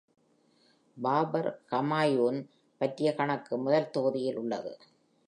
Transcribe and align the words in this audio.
பாபர், 0.97 1.49
ஹுமாயூன் 1.71 2.39
பற்றிய 2.81 3.15
கணக்கு 3.15 3.57
முதல் 3.57 3.89
தொகுதியில் 3.89 4.35
உள்ளது. 4.35 4.73